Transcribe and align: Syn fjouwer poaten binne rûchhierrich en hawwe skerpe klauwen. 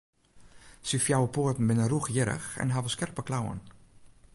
Syn 0.87 1.03
fjouwer 1.05 1.33
poaten 1.35 1.67
binne 1.67 1.85
rûchhierrich 1.91 2.47
en 2.63 2.73
hawwe 2.73 2.91
skerpe 2.93 3.21
klauwen. 3.27 3.59